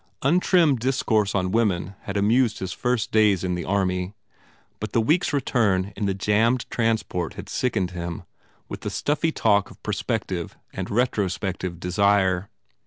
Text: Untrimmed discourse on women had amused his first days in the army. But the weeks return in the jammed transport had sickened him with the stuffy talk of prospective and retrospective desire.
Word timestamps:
Untrimmed 0.23 0.79
discourse 0.79 1.35
on 1.35 1.51
women 1.51 1.93
had 2.05 2.17
amused 2.17 2.57
his 2.57 2.73
first 2.73 3.11
days 3.11 3.43
in 3.43 3.53
the 3.53 3.63
army. 3.65 4.15
But 4.79 4.93
the 4.93 4.99
weeks 4.99 5.31
return 5.31 5.93
in 5.95 6.07
the 6.07 6.15
jammed 6.15 6.65
transport 6.71 7.35
had 7.35 7.47
sickened 7.47 7.91
him 7.91 8.23
with 8.67 8.81
the 8.81 8.89
stuffy 8.89 9.31
talk 9.31 9.69
of 9.69 9.83
prospective 9.83 10.57
and 10.73 10.89
retrospective 10.89 11.79
desire. 11.79 12.49